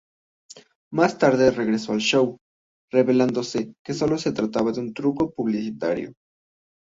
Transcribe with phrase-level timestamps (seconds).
[0.91, 2.39] Más tarde regresó al show,
[2.91, 6.13] revelándose que solo se trataba de un truco publicitario.